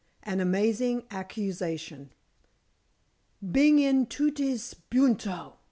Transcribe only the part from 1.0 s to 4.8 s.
ACCUSATION. "Beng in tutes